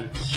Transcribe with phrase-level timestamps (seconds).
[0.00, 0.29] Thanks.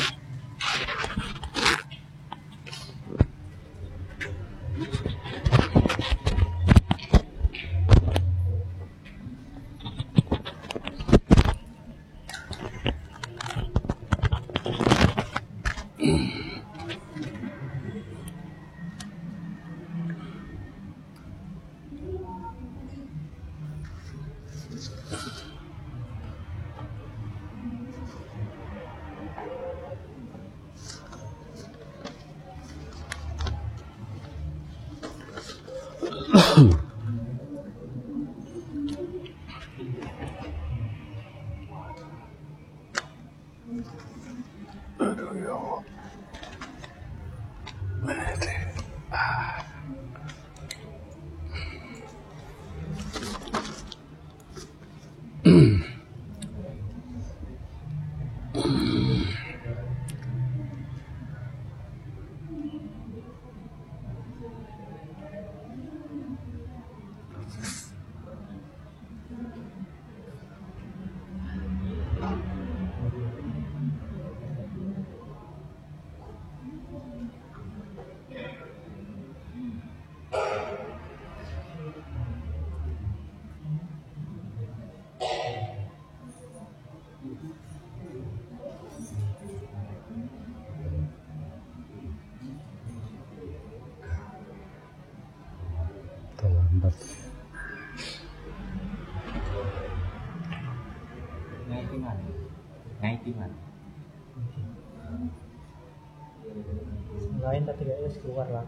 [107.64, 108.66] Lain tapi guys keluar lah.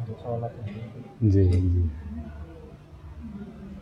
[0.00, 0.52] Untuk sholat
[1.20, 1.84] Iya, iya.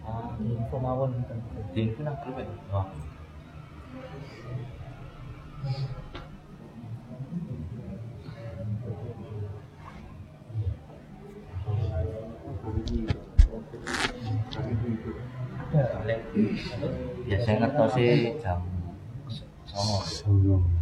[0.02, 1.38] Ah, info mawon kan.
[1.74, 2.86] Din ko nang keluar Wah.
[17.26, 18.62] Ya saya ngerti sih jam
[19.66, 20.73] Songo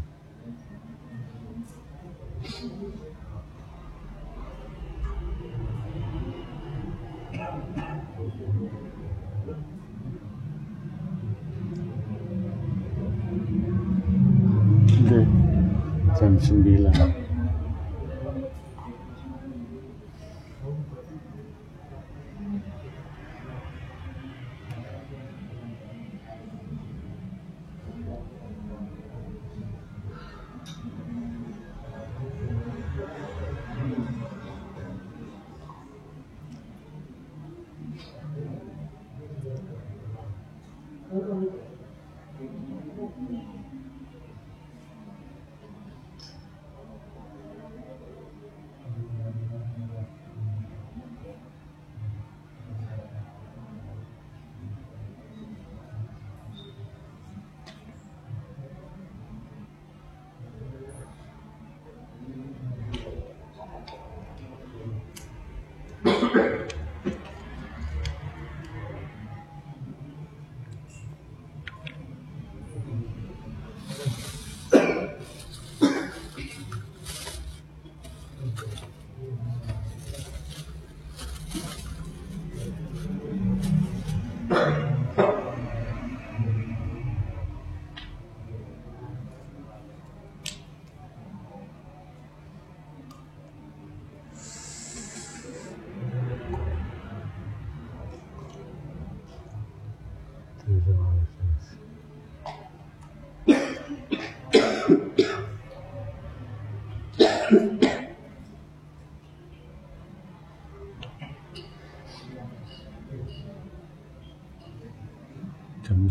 [16.52, 17.11] Jam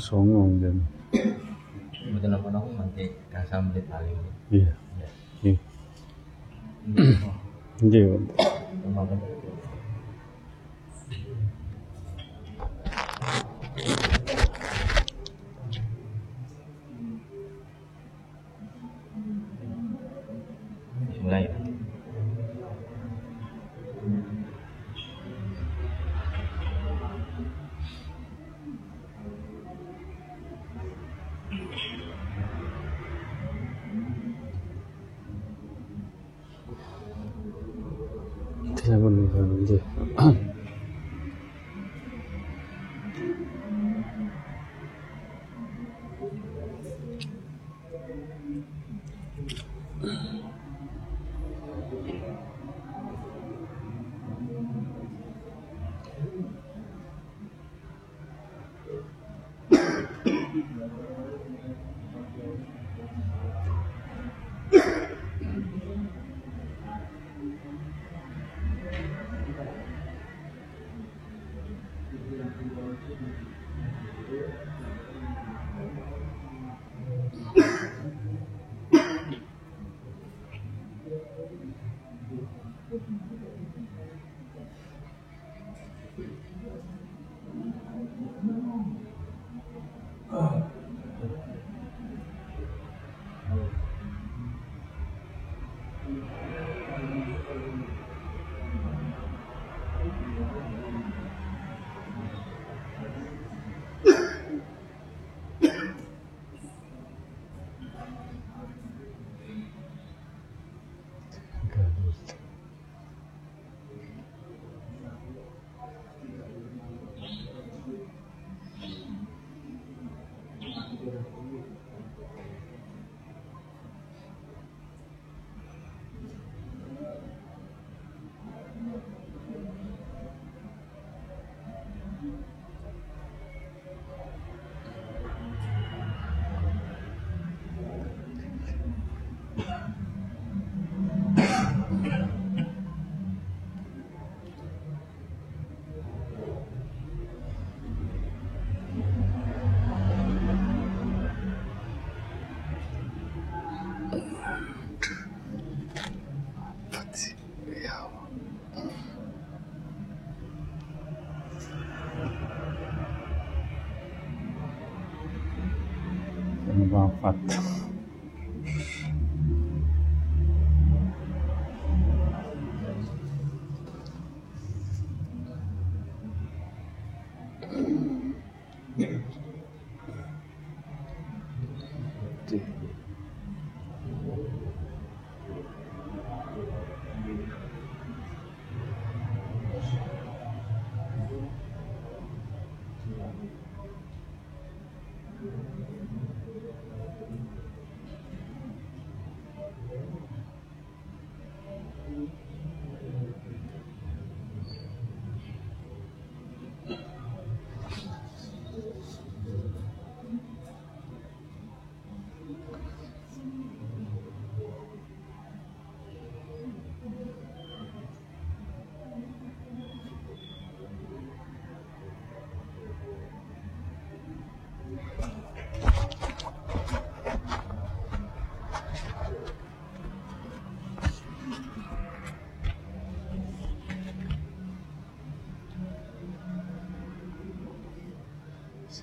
[0.01, 0.09] 9.
[0.09, 0.77] Jam songo jam.
[2.11, 4.17] Betul apa nopo nanti kasa menit paling
[4.49, 4.65] Iya.
[4.65, 4.73] Ya Iya.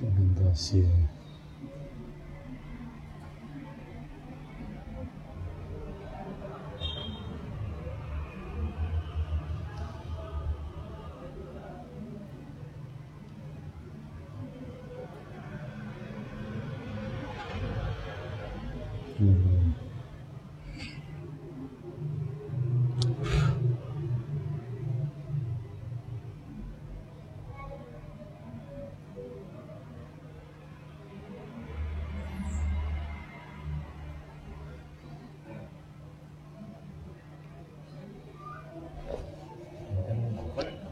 [0.00, 0.80] 后面的线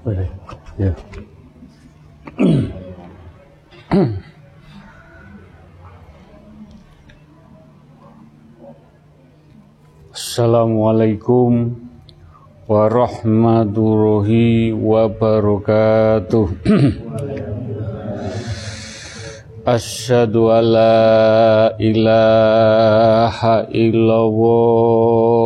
[0.06, 0.30] Boleh.
[0.78, 0.94] Ya.
[10.14, 11.74] Assalamualaikum
[12.70, 16.54] warahmatullahi wabarakatuh.
[19.66, 25.45] Asyhadu an la ilaha illallah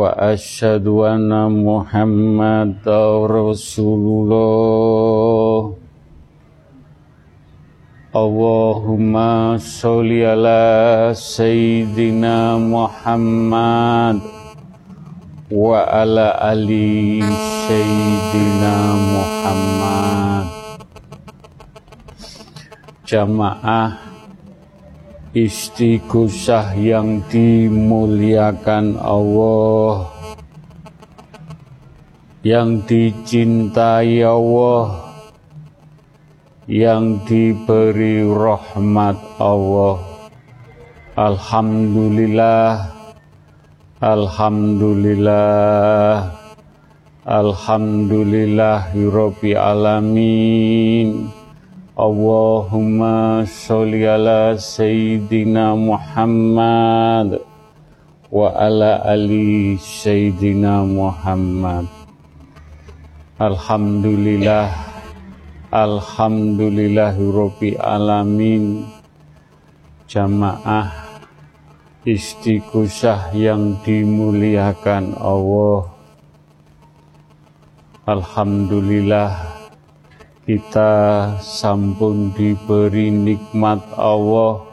[0.00, 4.32] asyhadu anna Muhammadar Rasulullah
[8.16, 14.24] Allahumma sholli ala sayyidina Muhammad
[15.52, 17.20] wa ala ali
[17.68, 20.48] sayyidina Muhammad
[23.04, 24.01] jamaah
[25.32, 30.12] istighosah yang dimuliakan Allah
[32.44, 35.12] yang dicintai Allah
[36.66, 39.98] yang diberi rahmat Allah.
[41.16, 42.90] Alhamdulillah
[44.02, 46.34] Alhamdulillah
[47.22, 51.30] Alhamdulillahirabbil alamin
[51.92, 57.44] Allahumma sholli ala sayyidina Muhammad
[58.32, 61.84] wa ala ali sayyidina Muhammad.
[63.36, 64.72] Alhamdulillah
[65.68, 68.88] Alhamdulillahirabbil alamin.
[70.08, 71.20] Jamaah
[72.08, 75.92] istighosah yang dimuliakan Allah.
[78.08, 79.51] Alhamdulillah
[80.42, 80.92] kita
[81.38, 84.66] sampun diberi nikmat Allah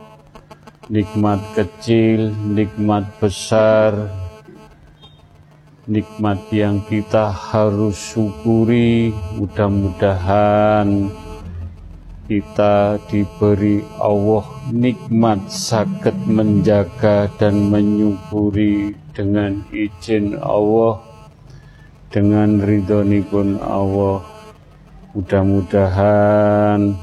[0.90, 4.10] nikmat kecil, nikmat besar
[5.90, 9.10] nikmat yang kita harus syukuri.
[9.38, 11.10] Mudah-mudahan
[12.30, 21.02] kita diberi Allah nikmat sakit menjaga dan menyukuri dengan izin Allah
[22.14, 24.22] dengan ridhonipun Allah
[25.18, 26.94] mudah-mudahan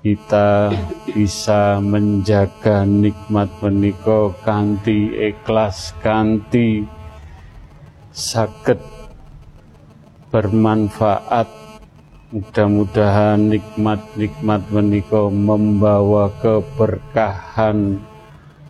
[0.00, 0.72] kita
[1.12, 6.88] bisa menjaga nikmat menika kanthi ikhlas kanthi
[8.08, 8.80] sakit
[10.30, 11.48] bermanfaat.
[12.30, 17.98] Mudah-mudahan nikmat-nikmat menika membawa keberkahan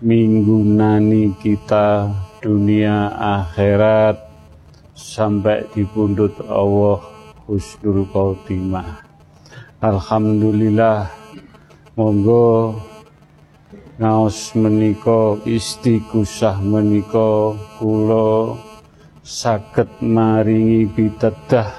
[0.01, 2.09] minggu nani kita
[2.41, 4.17] dunia akhirat.
[4.97, 7.10] Sampai di pundut Allah
[7.51, 9.03] husnul khotimah.
[9.83, 11.11] Alhamdulillah
[11.99, 12.79] monggo
[13.99, 18.55] ngaos menika istighosah menika kula
[19.27, 21.75] saged maringi pitedah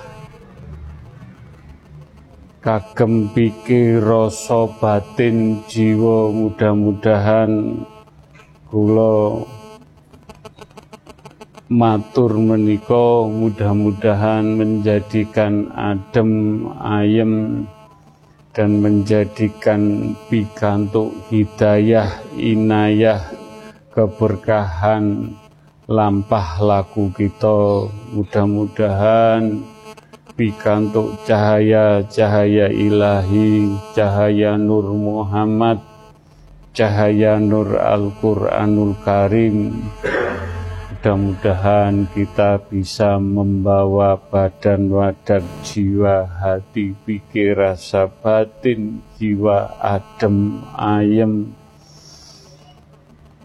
[2.59, 7.79] kagem pikir rasa batin jiwa mudah-mudahan
[8.67, 9.47] kula
[11.71, 17.63] matur menika mudah-mudahan menjadikan adem ayem
[18.51, 23.23] dan menjadikan pikantuk hidayah inayah
[23.95, 25.31] keberkahan
[25.87, 27.87] lampah laku kita.
[28.19, 29.63] Mudah-mudahan
[30.35, 35.79] pikantuk cahaya-cahaya ilahi cahaya nur Muhammad
[36.75, 39.87] cahaya nur Al-Quranul Karim
[41.01, 51.57] Mudah-mudahan kita bisa membawa badan wadah jiwa hati pikir rasa batin jiwa adem ayem.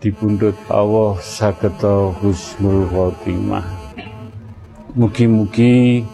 [0.04, 3.64] Dibundut Allah sageta husnul khotimah.
[4.92, 6.04] Mugi-mugi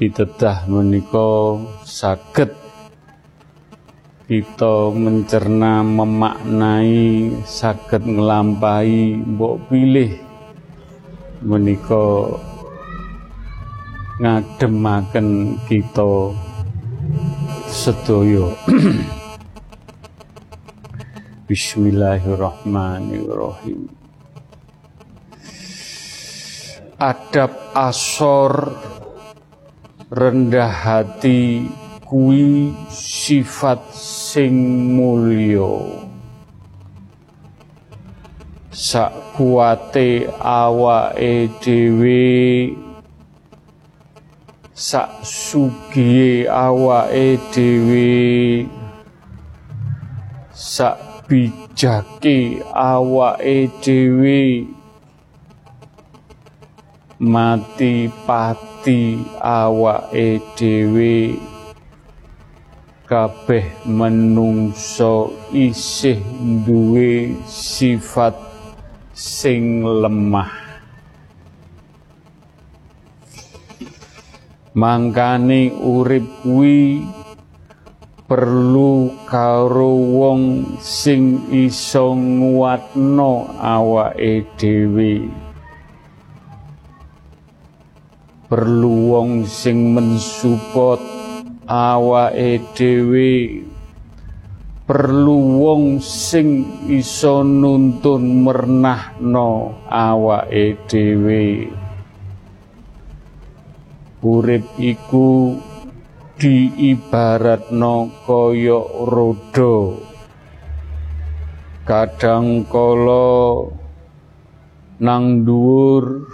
[0.00, 2.56] pitedah menika saged
[4.32, 10.32] kita mencerna memaknai saged nglampahi mbok pilih
[11.44, 12.32] menika
[14.16, 16.32] ngademaken kita
[17.68, 18.48] sedaya.
[21.52, 23.92] Bismillahirrahmanirrahim.
[26.96, 28.72] Adab asor
[30.08, 31.68] rendah hati
[32.08, 34.56] kui sifat sing
[34.96, 36.03] mulya
[38.74, 42.74] sakuwate awake dhewe.
[44.74, 48.66] Sak sugihe awake dhewe.
[50.50, 50.98] Sak
[51.30, 54.66] bijake awake dhewe.
[57.20, 61.38] Mati pati awake dhewe.
[63.06, 66.18] Kabeh menungso isih
[66.66, 68.53] duwe sifat
[69.14, 70.50] sing lemah.
[74.74, 77.06] Mangkane urip kuwi
[78.26, 80.42] perlu karo wong
[80.82, 85.30] sing iso nguatno awake dhewe.
[88.50, 90.98] Perlu wong sing mensupport
[91.70, 93.62] awake dhewe
[94.84, 101.72] perlu wong sing iso nuntun mernahno awake dhewe.
[104.24, 105.56] Urip iku
[106.36, 109.76] diibaratno kaya roda
[111.84, 113.68] kadang kala
[115.00, 116.28] nang dhuwur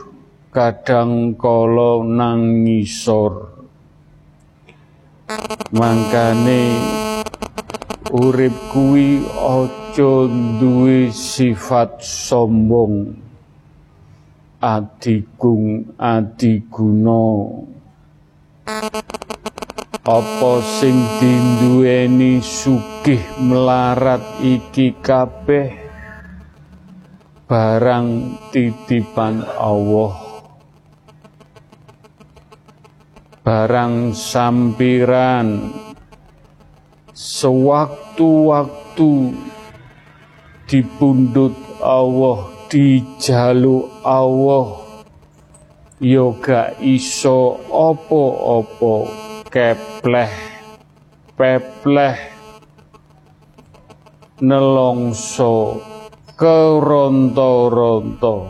[0.55, 3.51] kadang kala nang ngisor.
[5.71, 6.63] Mangkane
[8.09, 10.15] urip kuwi aja
[10.57, 13.13] duwe sifat sombong.
[14.61, 17.49] Adigung adiguna.
[20.01, 25.77] Apa sing dinduweni sugih melarat iki kabeh?
[27.45, 30.17] Barang titipan Allah.
[33.41, 35.73] Barang sampiran
[37.21, 39.37] sewaktu-waktu
[40.65, 41.53] dipundut
[41.85, 44.89] Allah dijaluk Allah.
[46.01, 49.05] Yoga iso opo-opo
[49.53, 50.33] kepleh
[51.37, 52.17] pepleh
[54.41, 55.85] nelongso
[56.41, 58.49] keronto-ronto.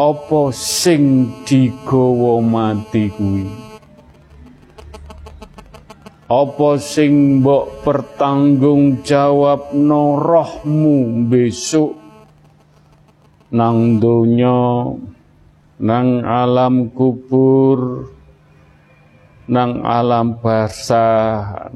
[0.00, 3.71] Apa sing digawa mati kuwi
[6.32, 9.68] apa sing mbok pertanggung jawab
[10.16, 11.92] rohmu besok?
[13.52, 14.96] Nang donya
[15.76, 18.08] nang alam kubur
[19.44, 21.04] nang alam basa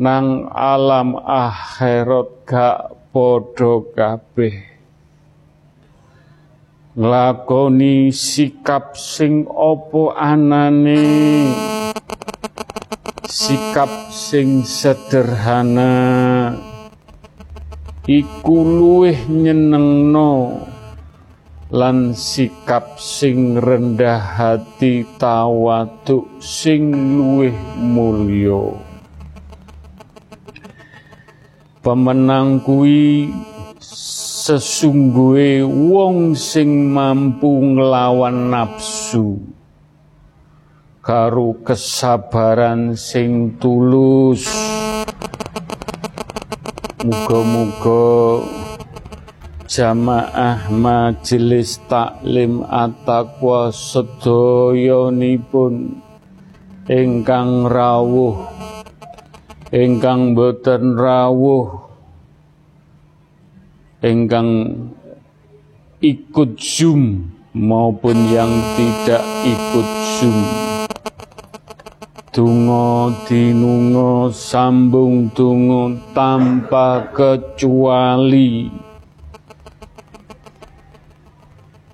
[0.01, 4.57] nang alam akhirat gak padha kabeh.
[6.97, 11.05] Nglakoni sikap sing opo anane?
[13.29, 15.93] Sikap sing sederhana
[18.09, 20.57] iku luwih nyenengno
[21.69, 28.81] lan sikap sing rendah hati tawaduk sing luwih mulya.
[31.85, 33.29] Pemenang kuwi
[33.85, 39.56] sesungguhe wong sing mampu nglawan nafsu
[41.07, 44.51] karo kesabaran sing tulus.
[47.07, 48.43] Muga-muga
[49.71, 56.03] jamaah majelis taklim at-taqwa sedayanipun
[56.91, 58.43] ingkang rawuh
[59.71, 61.87] ingkang boten rawuh
[64.03, 64.75] ingkang
[66.03, 69.87] ikut Zoom maupun yang tidak ikut
[70.19, 70.67] Zoom
[72.37, 78.69] Tungo dinungo sambung tungo tanpa kecuali.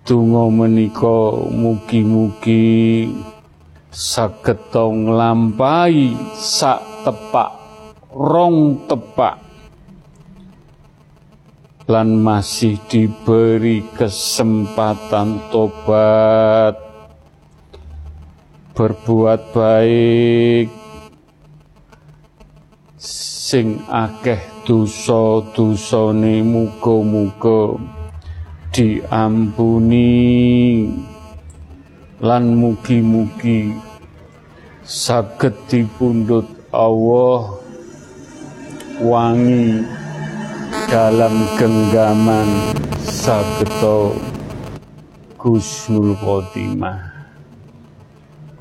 [0.02, 3.06] Donga menika mugi-mugi
[3.86, 7.50] saged nglampahi sak tepak
[8.10, 9.38] rong tepak.
[11.86, 16.91] Lan masih diberi kesempatan tobat
[18.72, 20.72] berbuat baik
[22.96, 27.76] sing akeh dosa-dosane muga-muga
[28.72, 30.08] diampuni
[32.24, 33.76] lan mugi-mugi
[34.80, 37.60] saged dipundhut Allah
[39.04, 39.84] wangi
[40.88, 42.72] dalam genggaman
[43.04, 44.16] sageta
[45.36, 47.11] Gusnul Khotimah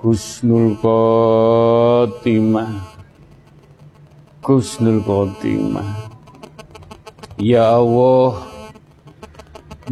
[0.02, 2.74] Gusnul Khotimah.
[4.42, 6.10] Gusnul Khotimah.
[7.38, 8.42] Ya Allah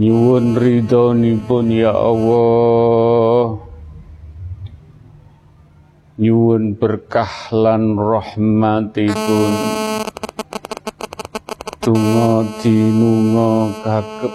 [0.02, 3.62] nyuwun ridhonipun ya Allah.
[6.17, 9.54] Nyuwun berkah lan rahmatipun.
[11.86, 14.34] Donga dinunga kagem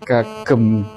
[0.00, 0.88] kagem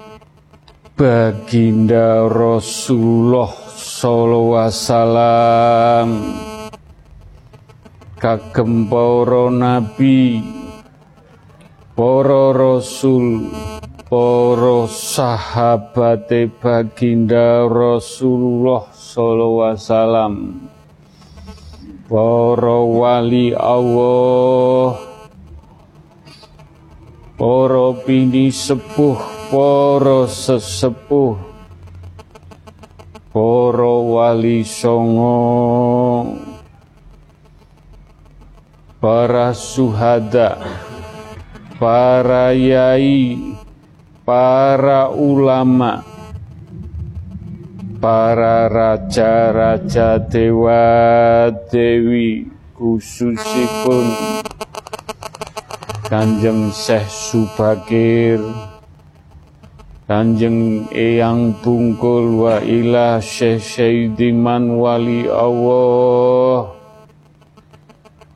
[0.95, 3.66] baginda Rasulullah
[4.05, 6.07] alaihi wasallam
[8.21, 10.45] kagem para nabi
[11.97, 13.49] para rasul
[14.05, 20.33] para sahabate baginda Rasulullah sallallahu wasallam
[22.05, 24.93] para wali Allah
[27.33, 29.17] para bini sepuh
[29.49, 31.46] para sesepuh
[33.37, 36.33] para wali songo.
[38.97, 40.57] Para suhada
[41.77, 43.37] para yai
[44.25, 46.01] para ulama
[48.01, 54.33] para raja-raja dewa dewi khususipun
[56.09, 58.41] Kanjeng Syekh Subakir
[60.07, 66.71] Kanjeng Eyang Bungkul wa ilah Syekh Syaidiman wali Allah.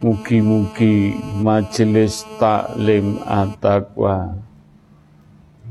[0.04, 4.36] Mugi-mugi majelis taklim at-taqwa.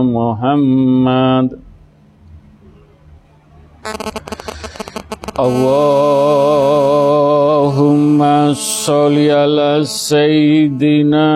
[0.00, 1.60] Muhammad
[5.36, 5.76] Allahumma
[8.56, 11.28] sholli ala Sayyidina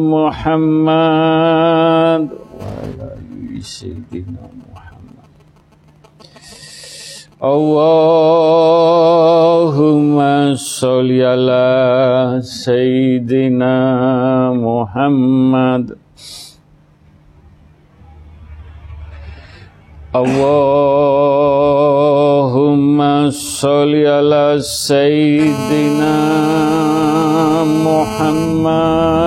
[0.00, 3.12] Muhammad Allahumma sholli ala
[3.52, 4.51] Sayyidina Muhammad
[7.44, 8.54] اللهم
[10.54, 13.74] صل على سيدنا
[14.54, 15.98] محمد
[22.02, 26.14] اللهم صل على سيدنا
[27.86, 29.22] محمد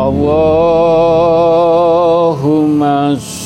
[0.00, 1.01] الله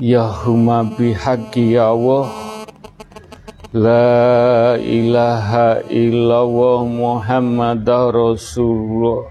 [0.00, 2.32] Ya huma bihaqi ya Allah.
[3.76, 9.28] La ilaha illallah Muhammad Rasulullah.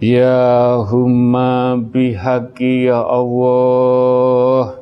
[0.00, 4.80] Ya humma bihaqi ya Allah.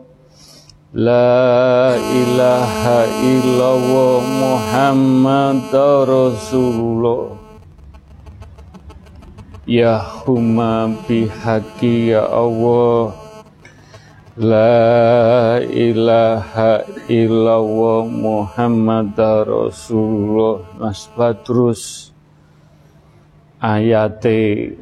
[0.94, 5.74] La ilaha illallah Muhammad
[6.06, 7.37] Rasulullah
[9.68, 13.12] Ya humma bihaqi ya Allah.
[14.40, 19.12] La ilaha illallah Muhammad
[19.44, 20.64] Rasulullah.
[20.80, 22.16] Mas Badrus
[23.60, 24.72] ayate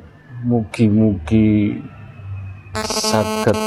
[0.47, 1.83] mugi-mugi
[2.87, 3.59] saged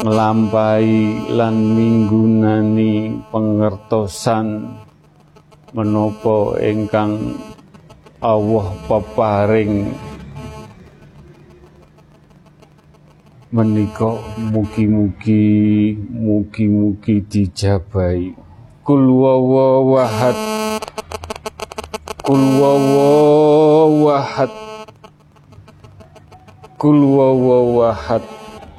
[0.00, 4.80] nglampahi lan minggunani pengertosan
[5.76, 7.36] menopo ingkang
[8.24, 9.92] Allah peparing
[13.52, 14.16] menika
[14.48, 18.32] mugi-mugi mugi-mugi dijabai
[18.80, 20.40] kul wawahad
[22.24, 24.48] kul wawahad
[26.80, 27.00] kul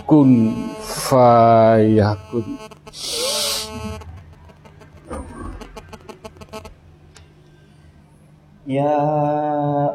[0.09, 2.45] kun fayakun
[8.65, 8.97] Ya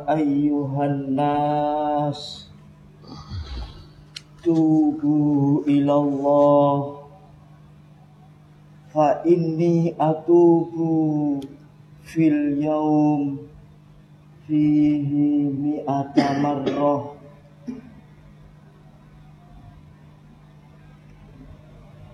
[0.07, 2.47] ayyuhan nas
[4.47, 7.03] tubu ilallah
[8.95, 11.43] fa inni atubu
[12.07, 13.43] fil yaum
[14.47, 17.19] fihi mi'ata marrah.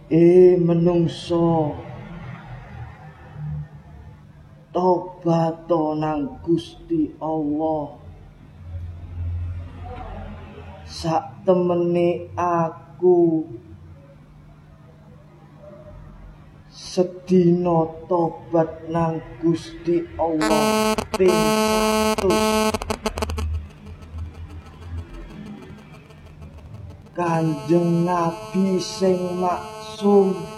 [0.09, 1.77] E menungso
[4.77, 7.97] tobat nang Gusti Allah.
[10.85, 13.49] Sak temene aku
[16.69, 20.93] sedina tobat nang Gusti Allah.
[21.17, 22.77] 100
[27.17, 30.56] Kanjeng Nabi sing maksum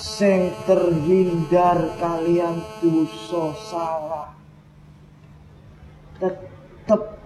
[0.00, 4.32] sing terhindar kalian dosa salah.
[6.16, 7.20] Tetep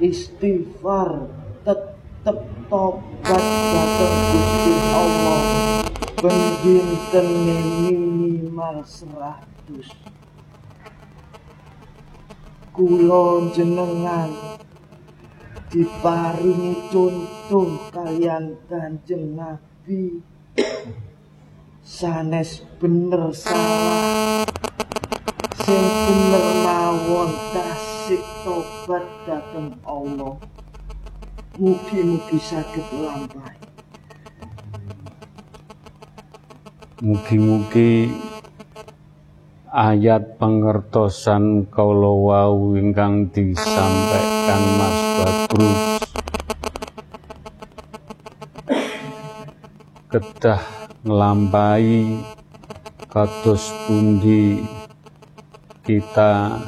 [0.00, 1.28] istighfar
[1.60, 2.38] tetep
[2.72, 5.40] tobat datang Gusti Allah.
[6.20, 9.88] Pendinten minimal seratus.
[12.72, 14.56] Kulo jenengan
[15.68, 20.20] diparingi contoh kalian kanjeng Nabi
[21.90, 24.46] sanes bener salah.
[25.58, 30.38] Sing bener mawon tasik tobat datang Allah.
[31.58, 33.58] Mugi-mugi sakit lampai.
[37.02, 38.14] Mugi-mugi
[39.66, 45.82] ayat pengertosan kalau wau ingkang disampaikan Mas Badrus.
[50.10, 52.20] Kedah ngelampai
[53.08, 54.60] kados pundi
[55.86, 56.60] kita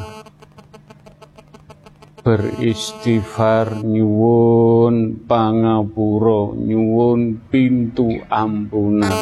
[2.23, 9.12] beristighfar nyuwun pangapura nyuwun pintu ampunan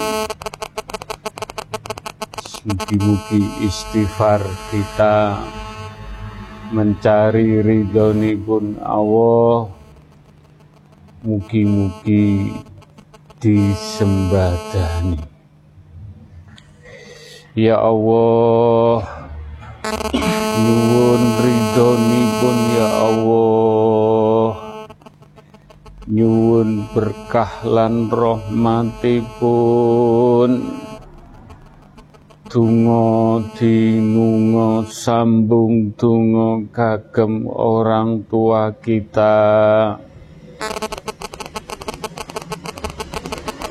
[2.61, 5.41] mugi-mugi istighfar kita
[6.71, 7.65] mencari
[8.39, 9.75] pun Allah.
[11.21, 12.53] Mugi-mugi
[13.41, 15.17] disembadani.
[17.57, 19.01] Ya Allah.
[20.61, 24.49] Nyuwun ridhonipun ya Allah.
[26.05, 29.31] Nyuwun berkah lan rahmatipun
[32.51, 39.39] Tungo dinungo sambung tungo kagem orang tua kita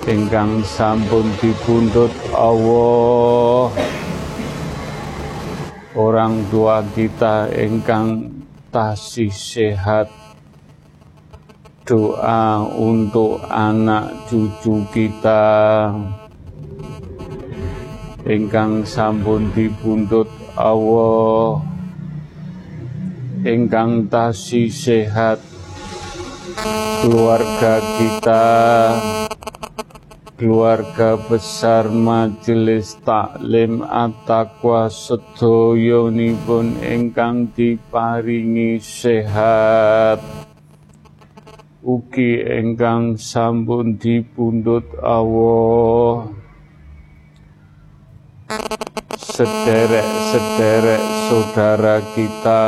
[0.10, 3.70] ingkang sampun dipundhut Allah.
[5.94, 8.26] Orang tua kita ingkang
[8.74, 10.10] tasih sehat.
[11.86, 15.94] Doa untuk anak cucu kita.
[18.26, 21.62] Ingkang sampun dipundhut Allah.
[23.46, 25.38] Ingkang tasih sehat.
[27.00, 28.46] Keluarga kita
[30.40, 40.24] keluarga besar majelis taklim at-taqwa sedoyonipun ingkang diparingi sehat.
[41.84, 46.32] Ugi ingkang sampun dipundhut Allah.
[49.20, 52.64] Sederek-sederek saudara kita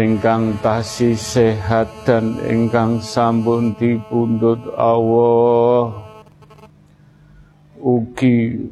[0.00, 5.92] ingkang tasih sehat dan ingkang sampun dipundhut Allah.
[7.76, 8.64] Ugi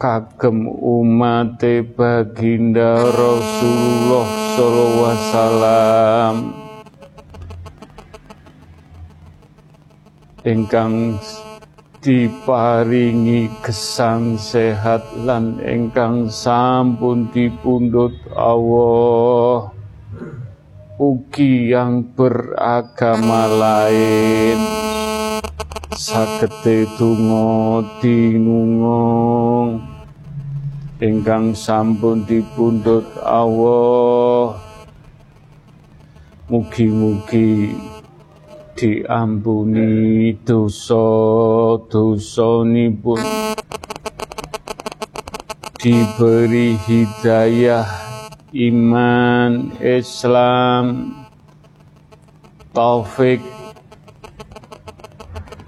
[0.00, 1.60] kagem umat
[1.92, 6.34] baginda Rasulullah sallallahu wasallam.
[10.42, 11.20] Ingkang
[12.00, 19.81] diparingi gesang sehat lan ingkang sampun dipundhut Allah
[21.02, 24.54] ugi yang beragama lain.
[25.98, 29.82] Sagete donga dinungung
[31.02, 34.62] ingkang sampun dipundhut Allah.
[36.46, 37.74] Mugi-mugi
[38.78, 43.26] diampuni dosa-dosanipun.
[45.82, 48.01] Diberi hidayah
[48.52, 50.84] iman Islam
[52.76, 53.40] taufik.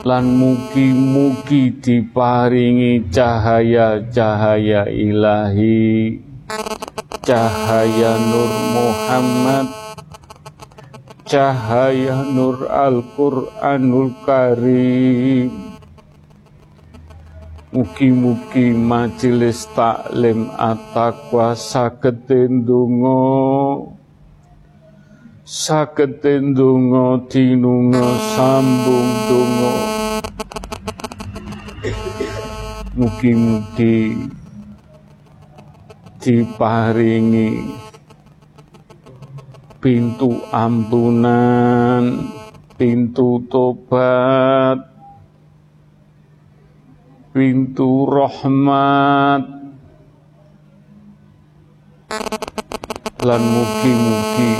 [0.04, 6.20] Lan mugi-mugi diparingi cahaya-cahaya ilahi.
[7.24, 9.66] Cahaya Nur Muhammad.
[11.24, 15.73] Cahaya Nur Al-Quranul Karim
[17.74, 23.18] Mugi-mugi majelis taklim at-taqwa saged ndonga
[25.42, 28.06] saged ndonga dinunga
[28.38, 29.72] sambung donga
[32.94, 34.22] Mugi-mugi
[36.22, 37.50] diparingi
[39.82, 42.30] pintu ampunan,
[42.78, 44.93] pintu tobat,
[47.34, 49.42] pintu rahmat,
[53.26, 54.54] lan mugi-mugi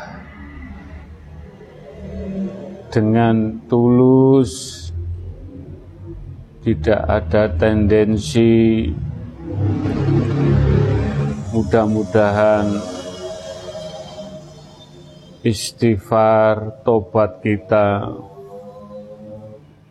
[2.89, 4.82] dengan tulus,
[6.63, 8.87] tidak ada tendensi.
[11.53, 12.65] Mudah-mudahan
[15.43, 18.15] istighfar, tobat kita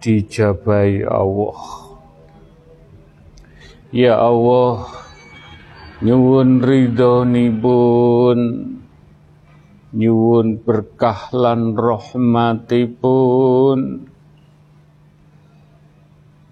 [0.03, 1.61] dijabai Allah.
[3.93, 4.89] Ya Allah
[6.01, 8.39] nyuwun ridhonipun
[9.93, 12.99] nyuwun berkah lan rahmatipun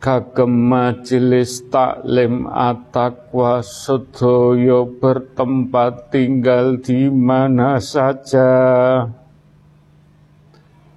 [0.01, 8.49] kagem majelis taklim atakwa sedaya bertempat tinggal di mana saja.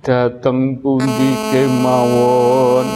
[0.04, 2.88] Dateng pundi kemawon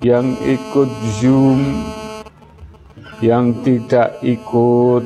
[0.00, 1.60] yang ikut Zoom,
[3.20, 5.04] yang tidak ikut.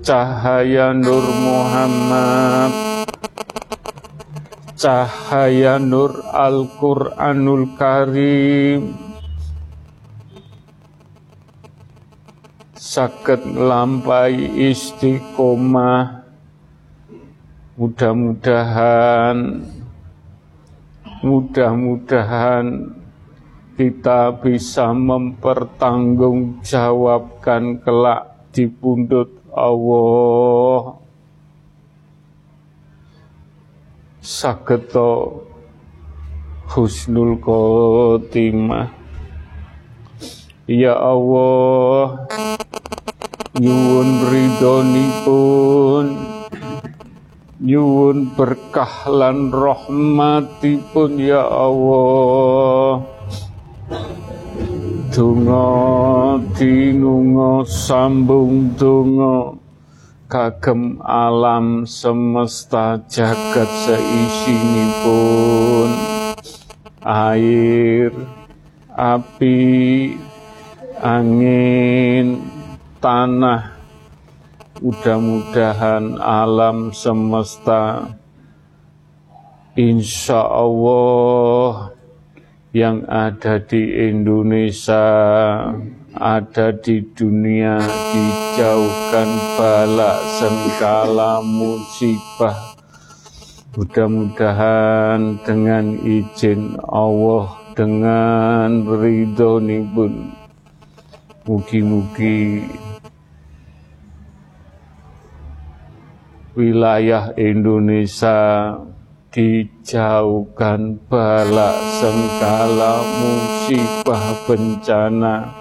[0.00, 2.72] Cahaya Nur Muhammad.
[4.80, 8.96] Cahaya Nur Al-Quranul Karim.
[12.72, 16.24] Sakit lampai istiqomah.
[17.76, 19.68] Mudah-mudahan
[21.20, 22.95] mudah-mudahan
[23.76, 30.96] kita bisa mempertanggungjawabkan kelak di pundut Allah.
[34.24, 35.44] Sageto
[36.72, 38.96] husnul khotimah.
[40.64, 42.24] Ya Allah
[43.60, 46.06] nyuwun ridhonipun.
[47.56, 52.45] Nyuwun berkah lan rahmatipun ya Allah
[55.16, 59.56] donga dinunga sambung donga
[60.28, 65.88] kagem alam semesta jagat seisinipun.
[67.00, 68.12] Air
[68.92, 69.56] api
[71.00, 72.44] angin,
[73.00, 73.72] tanah,
[74.84, 78.12] mudah-mudahan alam semesta.
[79.80, 81.95] Insya Allah
[82.76, 85.00] yang ada di Indonesia,
[86.12, 92.76] ada di dunia, dijauhkan bala sengkala musibah.
[93.72, 99.56] Mudah-mudahan dengan izin Allah, dengan ridho
[99.96, 100.36] pun
[101.46, 102.66] Mugi-mugi
[106.58, 108.36] wilayah Indonesia
[109.30, 115.52] dijauhkan bala sengkala musibah bencana.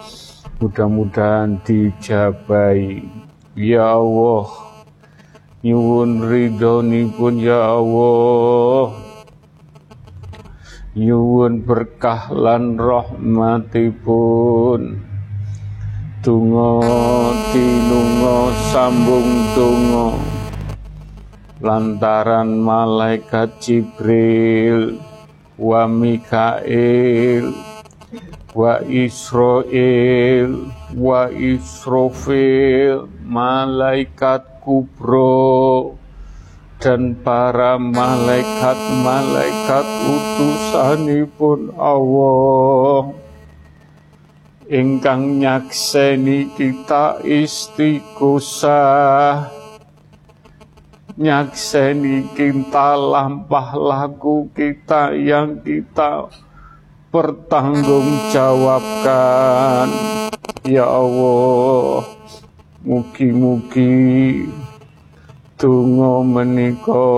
[0.61, 3.03] Mudah-mudahan dijabai.
[3.55, 4.47] Ya Allah
[5.65, 8.93] nyuwun ridhoni pun ya Allah.
[10.95, 14.01] Nyuwun berkah lan rahmatipun.
[16.23, 16.79] Tungo
[17.53, 20.34] tinungo sambung tungo
[21.63, 24.99] lantaran malaikat Jibril
[25.55, 27.55] wa Mikail
[28.51, 30.51] wa Israel
[30.95, 35.95] wa Israfil malaikat kubro
[36.79, 43.15] dan para malaikat-malaikat utusanipun Allah.
[44.65, 48.73] Ingkang nyakseni kita istiqosah
[51.15, 56.27] nyakseni kita lampah laku kita yang kita
[57.11, 59.87] pertanggungjawabkan.
[60.65, 62.01] Ya Allah
[62.85, 64.45] Mugi-mugi
[65.57, 67.09] Tungo menika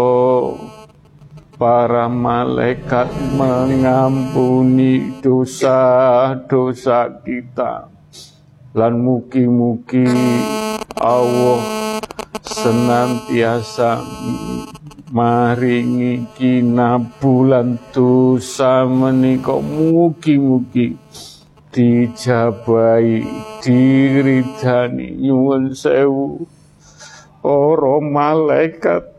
[1.60, 7.91] para malaikat mengampuni dosa-dosa kita.
[8.72, 10.08] Lan mugi-mugi
[10.95, 11.76] Allah
[12.68, 14.03] senantiasa
[15.15, 20.99] maringi kinabulan dosa menika mugi-mugi
[21.72, 23.24] dijabai
[23.63, 26.43] diridani nyuwun sewu
[27.39, 29.15] para malaikat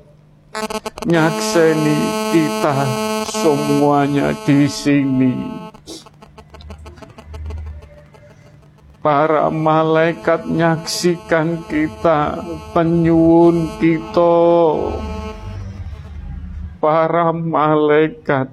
[1.08, 1.96] nyakseni
[2.36, 2.76] kita
[3.32, 5.32] semuanya di sini.
[9.08, 12.44] Para malaikat nyaksikan kita,
[12.76, 14.36] penyuun kita.
[16.76, 18.52] Para malaikat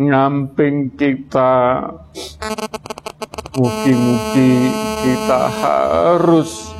[0.00, 1.84] ngamping kita.
[3.60, 4.72] Mugi-mugi
[5.04, 6.72] kita harus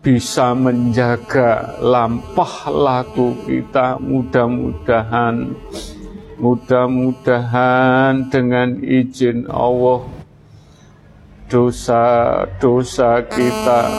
[0.00, 5.52] bisa menjaga lampah laku kita mudah-mudahan
[6.40, 10.19] mudah-mudahan dengan izin Allah
[11.50, 13.90] dosa-dosa kita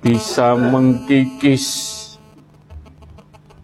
[0.00, 1.92] bisa mengkikis.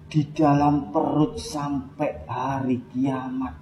[0.09, 3.55] di dalam perut sampai hari kiamat.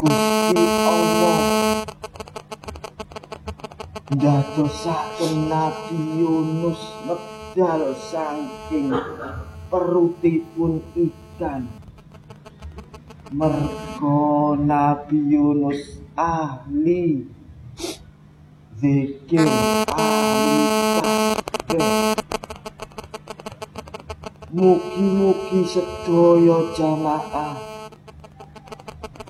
[0.00, 1.38] Gusti Allah
[4.10, 6.82] ndadosaken Nabi Yunus
[7.50, 8.94] medal saking
[9.66, 11.66] perutipun ikan.
[13.30, 17.26] Mergo Nabi Yunus ahli
[18.78, 19.46] zikir
[24.50, 27.54] Mugi-mugi sedaya jamaah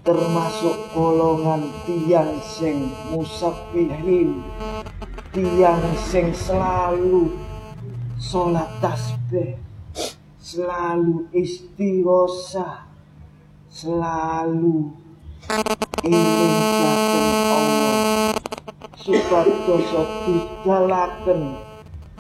[0.01, 4.41] termasuk golongan tiang sing musabihin
[5.37, 7.50] tiang sing selalu
[8.21, 9.57] sholat tasbih
[10.37, 12.85] selalu istighosah
[13.73, 14.93] selalu
[16.05, 16.53] ingin
[17.49, 18.37] Allah.
[19.01, 19.89] Supados
[20.29, 21.57] digalaken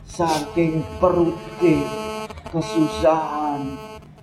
[0.09, 1.85] saking perute
[2.49, 3.77] kesusahan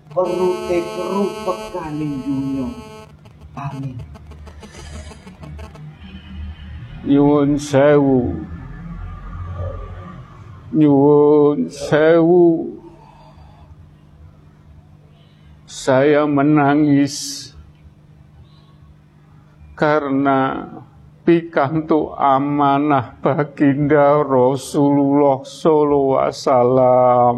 [0.10, 2.68] perute kerupekaning dunya
[3.54, 4.02] amin.
[7.06, 8.57] Nyuwun sewu
[10.72, 12.76] nyuwun sewu.
[15.68, 17.52] Saya menangis
[19.76, 20.64] karena
[21.28, 27.36] pikantuk amanah baginda Rasulullah sallallahu wasallam.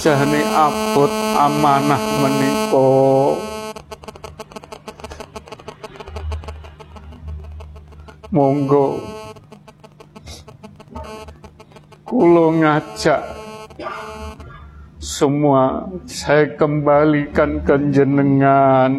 [0.00, 2.88] Jane abot amanah menika
[8.40, 8.96] monggo
[12.08, 13.20] kula ngajak
[14.96, 18.92] semua saya kembalikan ke jenengan.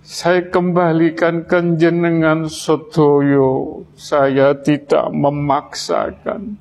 [0.00, 3.84] Saya kembalikan ke jenengan sotoyo.
[3.92, 6.56] Saya tidak memaksakan.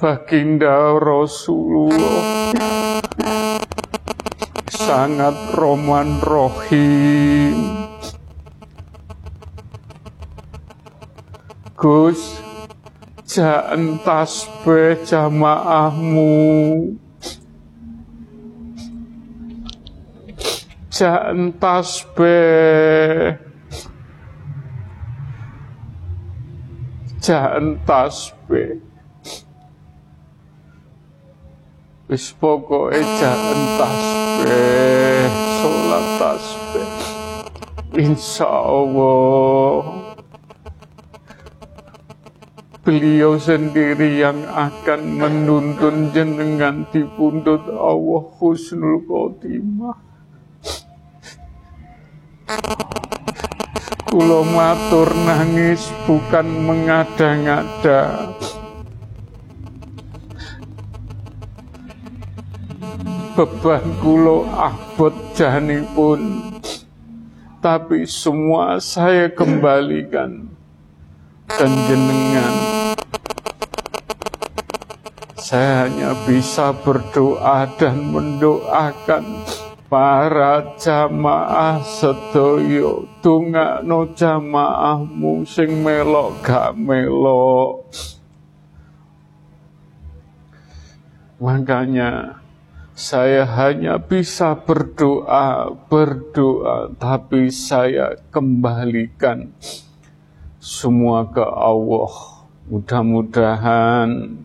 [0.00, 2.24] Baginda Rasulullah
[4.90, 7.86] sangat roman rohim.
[11.78, 12.42] Gus,
[13.22, 16.34] Jaan tasbih jamaahmu?
[20.90, 23.38] Jaan tasbih?
[27.14, 28.82] Ejaan tasbih?
[32.10, 36.90] Wis pokoke ejaan tasbih salat tasbih
[37.96, 40.00] insya Allah.
[42.80, 50.00] Beliau sendiri yang akan menuntun jenengan di pundut Allah husnul khotimah.
[54.10, 58.34] Kulo matur nangis bukan mengada-ngada
[63.40, 65.16] Beban kulo abot
[65.96, 66.20] pun
[67.64, 70.44] Tapi semua saya kembalikan.
[71.48, 72.54] Dan jenengan
[75.40, 79.24] Saya hanya bisa berdoa dan mendoakan
[79.88, 83.08] para jamaah sedoyo
[83.88, 87.88] no jamaahmu sing melok gak melok.
[91.40, 92.39] Makanya
[93.00, 99.56] saya hanya bisa berdoa berdoa tapi saya kembalikan
[100.60, 102.44] semua ke Allah.
[102.68, 104.36] Mudah-mudahan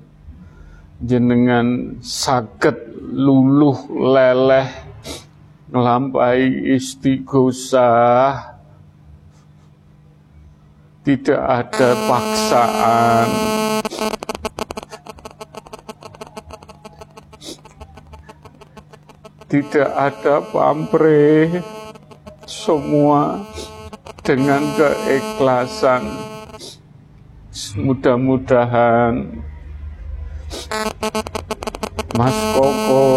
[1.04, 4.72] jenengan sakit luluh leleh
[5.76, 8.56] melampai istighosah.
[11.04, 13.30] Tidak ada paksaan
[19.56, 21.64] tidak ada pamrih
[22.44, 23.40] semua
[24.20, 26.04] dengan keikhlasan.
[27.80, 29.40] Mudah-mudahan
[32.20, 33.08] Mas Koko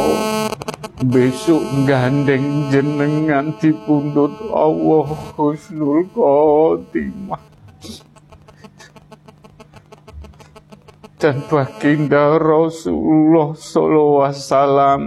[1.11, 7.43] besok gandeng jenengan dipundut Allah husnul khotimah.
[11.19, 15.01] Dan baginda Rasulullah sallallahu alaihi wasallam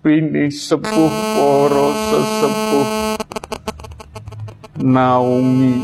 [0.00, 2.88] bini sepuh poro sesepuh
[4.80, 5.76] naungi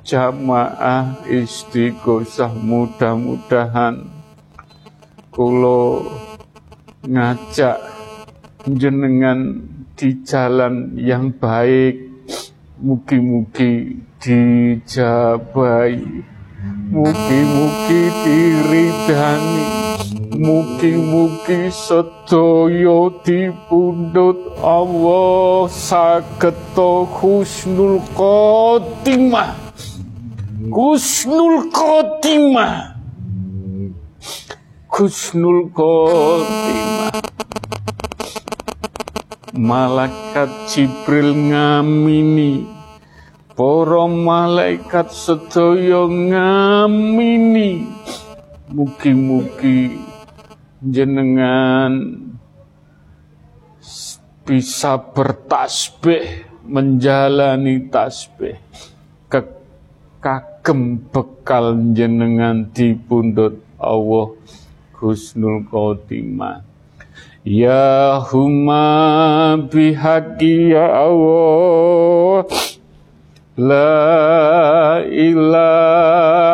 [0.00, 4.08] jamaah istighosah mudah-mudahan.
[5.28, 6.08] Kulo
[7.04, 7.76] ngajak
[8.64, 9.60] jenengan
[9.92, 12.08] di jalan yang baik
[12.80, 16.00] mugi-mugi dijabai
[16.90, 19.77] mugi-mugi diridani
[20.38, 29.58] mugi-mugi sedaya dipundhut Allah saketo husnul khotimah.
[30.70, 32.94] Husnul khotimah.
[34.86, 37.18] Husnul khotimah.
[39.58, 42.62] Malaikat Jibril ngamini.
[43.58, 47.90] Para malaikat sedaya ngamini.
[48.70, 50.07] Mugi-mugi
[50.82, 51.90] jenengan
[54.46, 58.56] bisa bertasbih menjalani tasbih.
[59.28, 59.44] Ke
[60.22, 64.32] kagem bekal jenengan di pundut Allah
[64.98, 66.64] Husnul Khotimah.
[67.44, 72.44] Ya huma bihaqi ya Allah.
[73.58, 76.46] La ilaha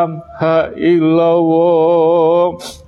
[0.72, 2.56] illallah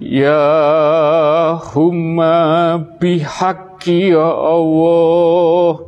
[0.00, 5.84] Ya humma bihaqi ya Allah.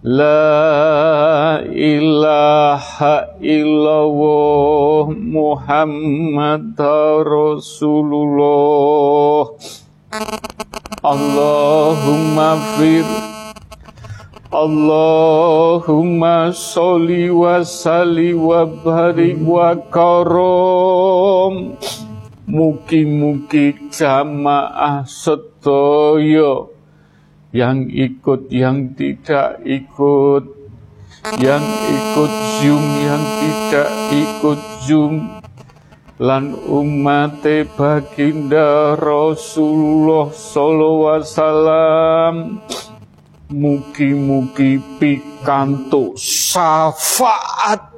[0.00, 6.80] La ilaha illallah Muhammad
[7.28, 9.52] Rasulullah.
[11.04, 13.04] Allahumma fir.
[14.48, 21.76] Allahumma sholli wa salli wa barik wa karom
[22.46, 26.70] Mugi-mugi jamaah sedaya
[27.50, 30.44] yang ikut, yang tidak ikut,
[31.42, 32.32] yang ikut
[32.62, 35.42] Zoom, yang tidak ikut Zoom,
[36.16, 37.44] lan umat
[37.76, 42.34] baginda Rasulullah sallallahu alaihi wasallam
[43.46, 46.18] Mugi-mugi pikantuk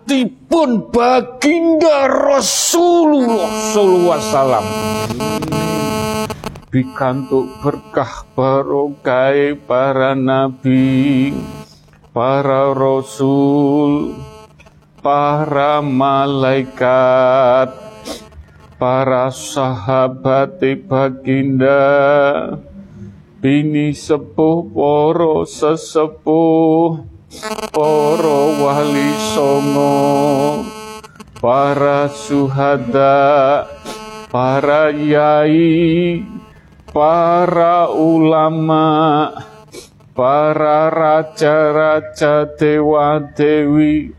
[0.09, 3.53] syafaatipun baginda Rasulullah
[4.09, 4.65] wasallam.
[6.69, 11.33] Pikantuk berkah barokah para nabi,
[12.13, 14.17] para rasul,
[15.01, 17.73] para malaikat,
[18.77, 21.81] para sahabat baginda,
[23.41, 27.18] bini sepuh poro sesepuh
[27.73, 30.65] poro wali songo
[31.45, 33.69] para suhada
[34.33, 36.25] para yai
[36.89, 39.37] para ulama
[40.17, 44.17] para raja-raja dewa-dewi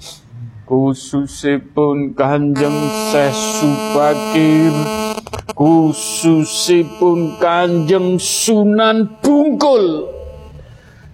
[0.69, 2.79] khususipun Kanjeng
[3.09, 4.75] Syekh Subakir
[5.57, 10.18] khususipun Kanjeng Sunan Bungkul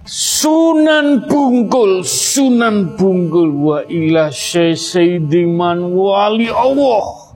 [0.06, 3.50] Sunan Bungkul Sunan Bungkul.
[3.58, 7.34] Wa ila Sayyidiman wali Allah.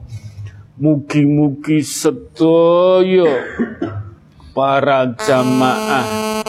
[0.78, 3.42] Mugi-mugi sedaya
[4.54, 6.46] para jamaah.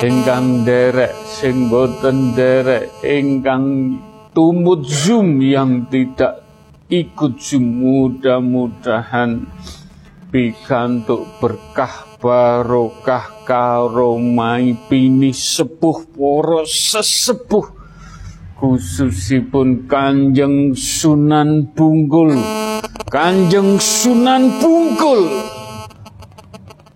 [0.00, 4.00] Ingkang derek sing boten derek ingkang
[4.32, 6.40] tumut zoom yang tidak
[6.88, 9.44] ikut mudah-mudahan
[10.32, 17.76] pikantuk berkah barokah karomai pini sepuh poro sesepuh.
[18.56, 22.40] Khususipun Kanjeng Sunan Bungkul
[23.12, 25.28] Kanjeng Sunan Bungkul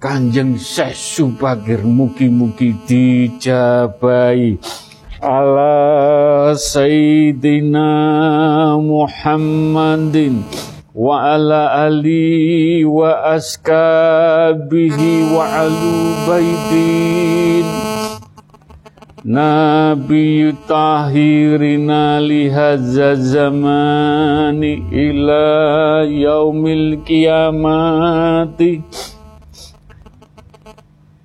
[0.01, 4.57] Kanjeng Syekh Subagir mugi-mugi dijabai
[5.21, 7.93] ala Sayyidina
[8.81, 10.41] Muhammadin
[11.01, 15.97] wa ala ali wa askabihi wa alu
[16.29, 17.65] baitin.
[19.25, 28.81] Nabi tahirina lihazza zamani ila yaumil kiamati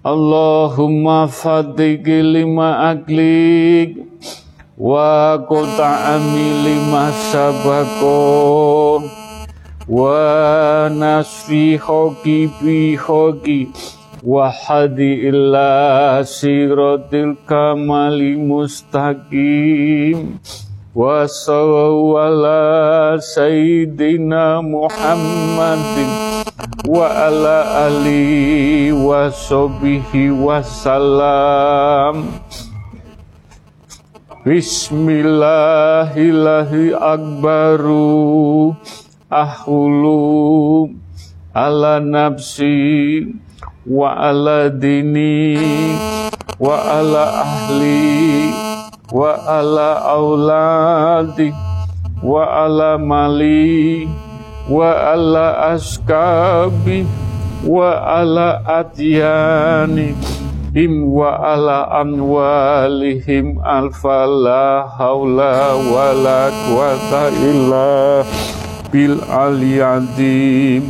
[0.03, 3.95] Allahumma fatik lima aklik
[9.87, 13.69] wa wa nasfi hoki bi hoki
[14.25, 14.49] wa
[16.25, 20.41] siratil kamali mustaqim
[20.97, 21.29] wa
[23.21, 26.09] sayyidina Muhammadin
[26.89, 27.29] wa
[39.29, 40.89] ahulu
[41.53, 43.25] ala nafsi
[43.89, 45.57] wa ala dini
[46.61, 48.53] wa ala ahli
[49.09, 51.49] wa ala auladi
[52.21, 54.05] wa ala mali
[54.69, 57.05] wa ala askabi
[57.65, 60.13] wa ala atyani
[60.73, 68.25] him wa ala amwalihim alfa la haula wa la quwata illa
[68.95, 70.87] bil aliyadim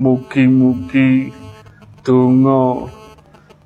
[0.00, 1.28] mugi-mugi
[2.00, 2.88] donga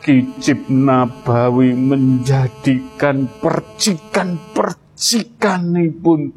[0.03, 6.35] kicip nabawi menjadikan percikan-percikanipun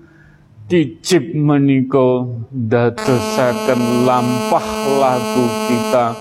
[0.70, 4.70] kicip menika dadosaken lampah
[5.01, 6.14] lagu kita.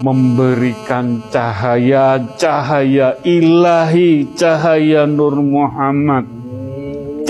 [0.00, 6.39] Memberikan cahaya-cahaya ilahi, cahaya Nur Muhammad,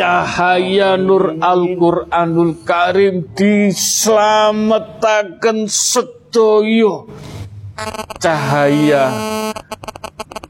[0.00, 7.04] cahaya Nur Al-Quranul Karim diselamatkan sedoyo
[8.16, 9.12] cahaya.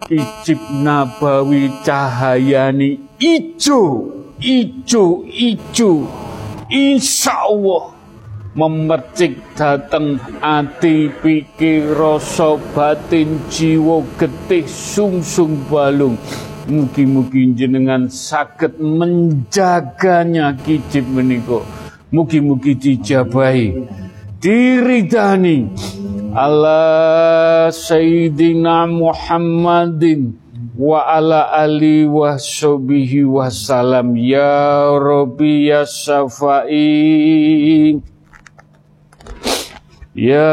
[0.07, 4.07] Icip nabawi cahayani ijo
[4.39, 6.07] ijo ijo.
[6.71, 7.91] Insya Allah
[8.55, 16.15] memercik dateng ati pikir rasa batin jiwa getih sungsung balung
[16.71, 21.67] mugi-mugi jenengan sakit menjaganya kijib meniko
[22.15, 23.83] mugi-mugi dijabahi
[24.39, 25.69] diridani
[26.33, 30.39] ala sayyidina Muhammadin
[30.79, 36.81] wa ala ali wa sobihi wasalam ya Rabbi ya Safai
[40.17, 40.53] Ya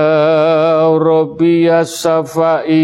[0.99, 2.83] Rabbi ya Safai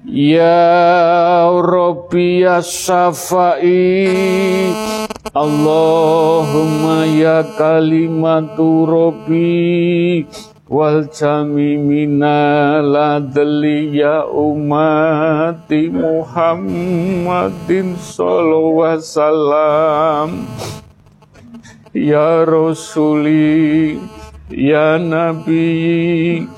[0.00, 3.68] Ya Rabbi ya Safai
[5.36, 10.24] Allahumma ya kalimatu Rabbi
[10.72, 20.48] wal jami minaladli ya umati Muhammadin sallallahu wasallam.
[21.92, 24.00] Ya rasuli
[24.48, 26.48] ya nabi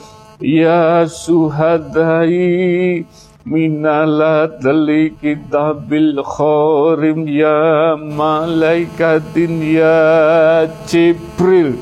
[0.43, 3.03] ya suhadai
[3.45, 11.75] minaladli kitabil khorim ya malaikatin ya Jibril.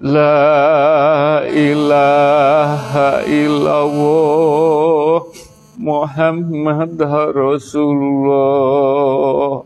[0.00, 5.28] La ilaha illallah
[5.76, 6.96] Muhammad
[7.36, 9.60] Rasulullah.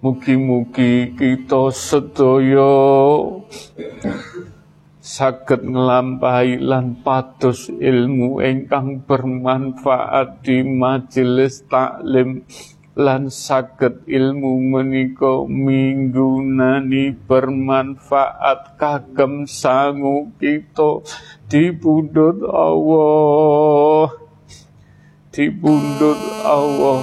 [0.00, 2.72] Mugi-mugi kita sedaya
[5.04, 12.40] saged nglampahi lan pados ilmu ingkang bermanfaat di majelis taklim
[12.92, 21.00] lan saged ilmu menika minggunani bermanfaat kagem sangu kita.
[21.48, 24.12] Dipundhut Allah.
[25.32, 27.00] Dipundhut Allah.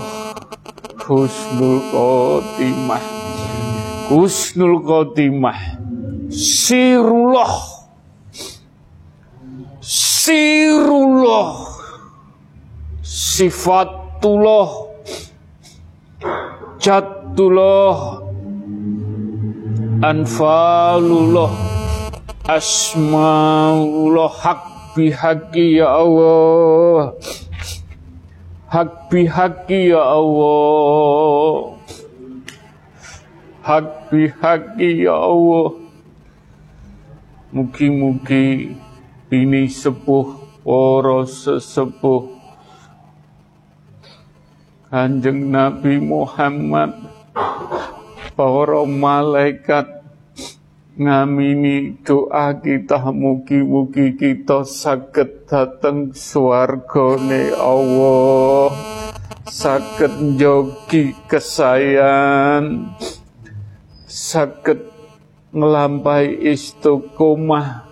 [1.09, 3.05] Husnul khotimah.
[4.13, 5.81] Husnul khotimah.
[6.29, 7.53] Sirullah.
[9.81, 11.65] Sirullah.
[13.01, 14.88] Sifatullah
[16.79, 18.23] Jatullah
[19.99, 21.51] Anfalullah.
[22.47, 24.31] Asmaullah.
[24.31, 24.63] Hak
[24.95, 27.19] bihaki ya Allah.
[28.71, 31.75] Hak bihaki ya Allah.
[33.59, 35.75] Hak bihaki ya Allah.
[37.51, 38.79] Mugi-mugi
[39.27, 42.38] ini sepuh para sesepuh
[44.89, 46.97] Kanjeng Nabi Muhammad
[48.33, 49.85] para malaikat
[50.97, 58.73] ngamini doa kita mugi-mugi kita saged dateng swargane Allah.
[59.45, 62.97] Saged jogi kesayan
[64.09, 64.89] saged
[65.53, 67.85] nglampahi istiqomah.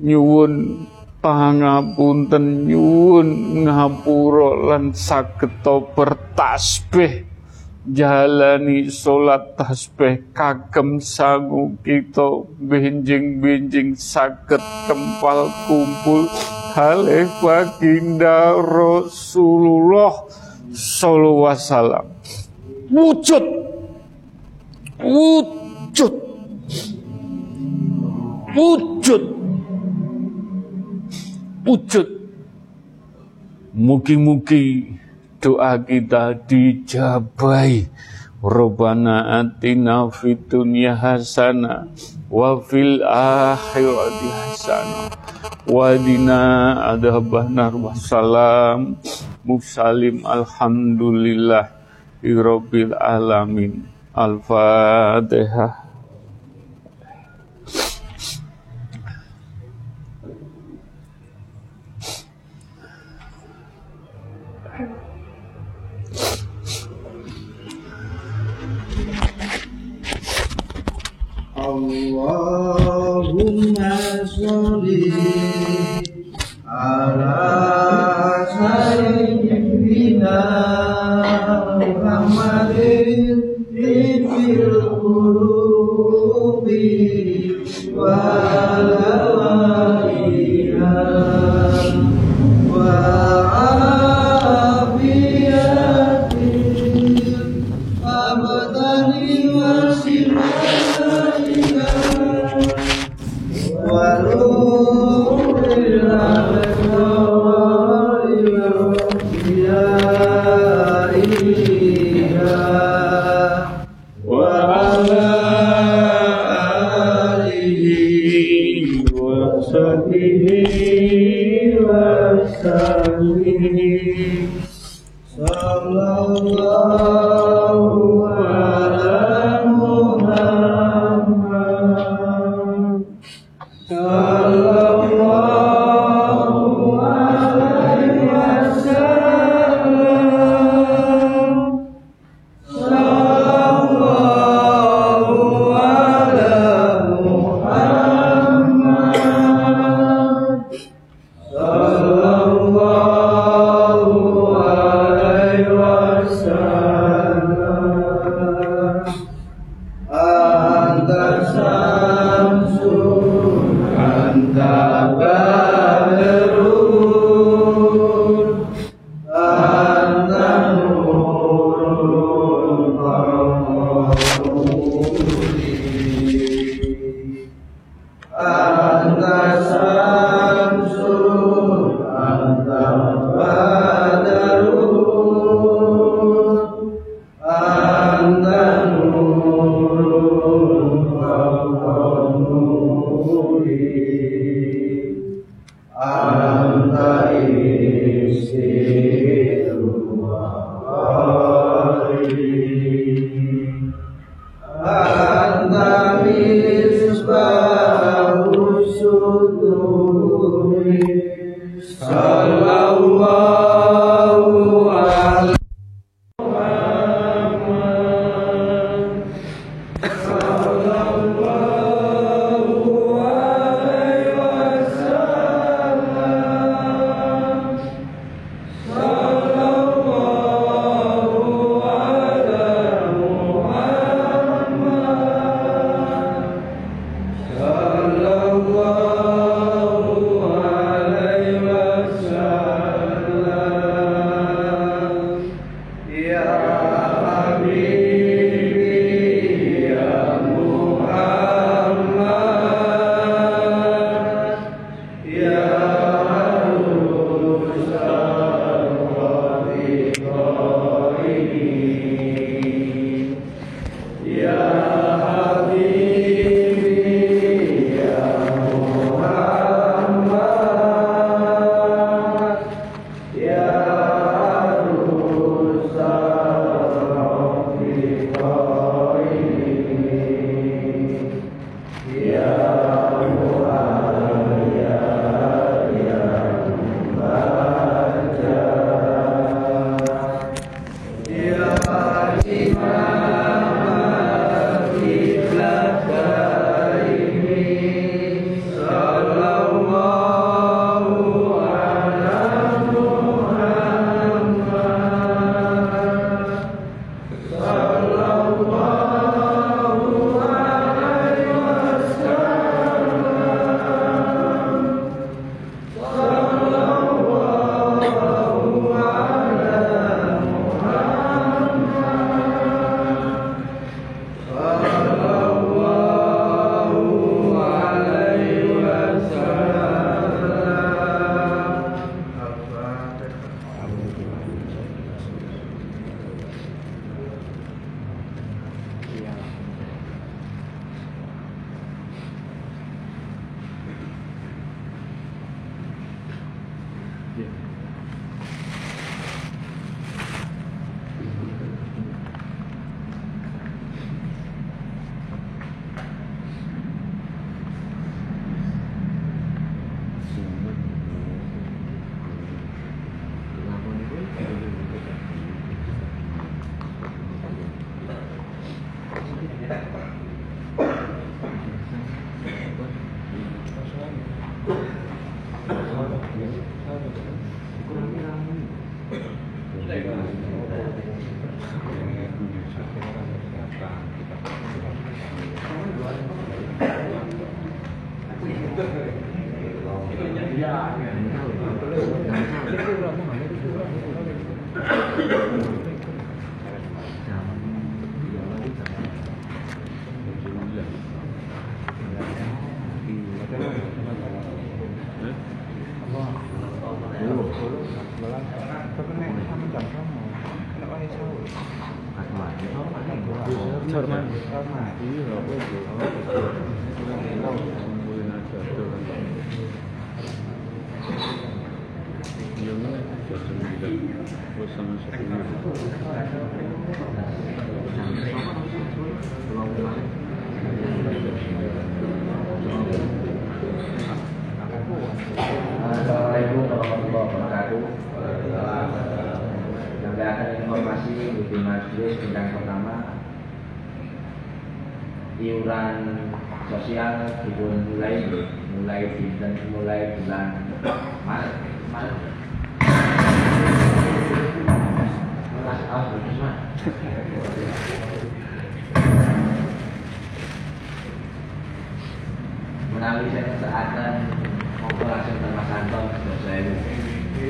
[0.00, 0.88] Nyuwun
[1.22, 7.30] pangapunten nyuwun ngapura lan sageta bertasbih.
[7.82, 12.46] Jalani salat tasbih kagem sangu kita.
[12.58, 16.26] Benjing-benjing saged kempal kumpul.
[16.74, 20.26] Halih baginda Rasulullah
[20.74, 22.06] sallallahu wasallam.
[22.90, 23.44] Wujud.
[25.02, 26.14] Wujud.
[28.52, 29.41] Wujud
[31.62, 32.08] wujud.
[33.72, 34.98] Mugi-mugi
[35.40, 37.88] doa kita dijabai.
[38.42, 41.86] Rabbana atina fid dunya hasanah
[42.26, 45.14] wa fil akhirati hasanah
[45.70, 46.42] wa qina
[46.90, 48.98] adzabannar wassalam
[49.46, 51.70] musallim alhamdulillah
[52.18, 55.91] rabbil alamin al-fatihah
[71.76, 72.51] الله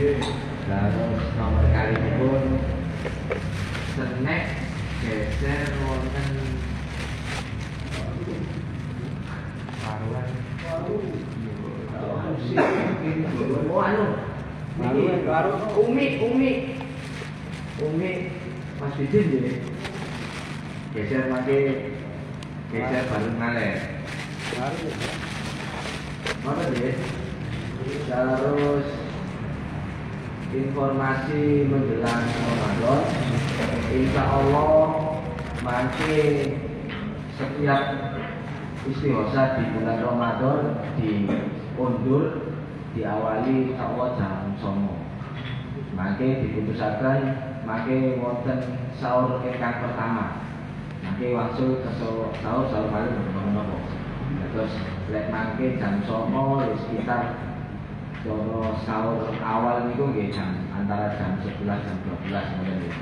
[0.03, 2.59] terus nomor kali ini pun
[3.94, 4.44] snack
[4.98, 6.26] geser wonten.
[13.72, 14.07] Oh anu,
[14.82, 15.55] ini baru
[15.86, 16.53] umi umi.
[17.82, 18.30] Umi
[18.78, 19.55] Mas Bidin ya,
[20.94, 21.94] geser pakai
[22.74, 23.74] geser bareng ngaler.
[26.42, 26.94] Mana dia?
[28.07, 29.01] Terus
[30.53, 33.00] informasi menjelang Ramadan,
[33.92, 34.72] Insya Allah
[35.64, 36.16] nanti
[37.36, 37.82] setiap
[38.84, 40.61] istighosa di bulan Ramadan
[41.00, 42.53] diundur
[42.92, 45.00] diawali Allah jam somo.
[45.96, 47.20] Mangke diputusaken
[47.64, 48.61] mangke wonten
[49.00, 50.44] sahur ingkang pertama.
[51.00, 53.76] Mangke wangsul ke sahur sahur malam menapa
[54.53, 54.72] terus
[55.09, 57.51] lek mangke jam songo ya sekitar
[58.23, 62.95] Doro sahur awal niku nggih jam antara jam 11 jam 12 ngoten nggih.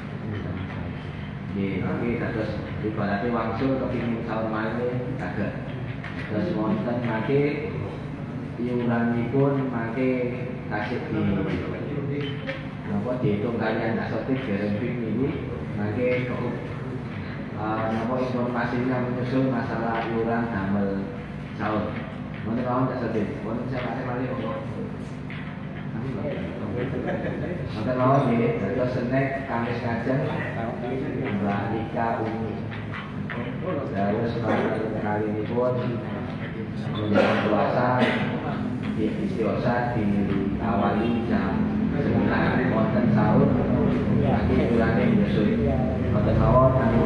[1.53, 4.81] Nggih, nggih terus ibaratnya wangsul kepingin sahur malam
[5.21, 5.69] kagak.
[6.25, 7.69] Terus wonten mangke
[8.57, 10.09] iuranipun mangke
[10.73, 11.21] kasih di
[12.89, 15.29] napa dihitung kalian tak sotik dereng ini
[15.77, 16.41] mangke kok
[17.61, 21.05] uh, napa informasinya menyusul masalah iuran damel
[21.61, 21.93] sahur.
[22.49, 23.37] Mungkin kawan tak sedih.
[23.45, 24.33] Mungkin saya pakai balik
[26.01, 32.57] Mungkin kawan ini, terus snack Kamis kajang Mbak Nika Umi.
[33.93, 35.77] Terus kali ini pun
[36.97, 38.01] menjelang puasa
[38.97, 41.53] di istighosa diawali jam
[42.01, 43.49] 9 wonten sahur
[44.25, 45.69] nanti bulannya menyusul
[46.13, 46.97] wonten mawon kami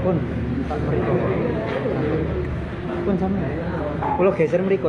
[0.00, 0.16] Pun.
[3.04, 3.36] Pun sama.
[4.16, 4.88] Kalau geser Mriko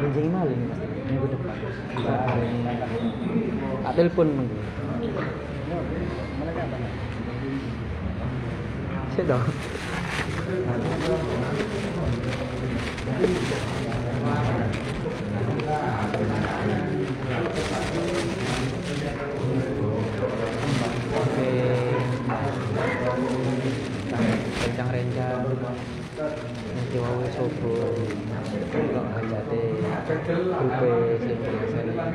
[0.00, 0.62] benjing maling
[1.06, 1.54] minggu depan.
[3.84, 4.56] Tak telepon minggu.
[9.14, 9.38] Saya